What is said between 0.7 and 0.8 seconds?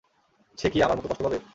কী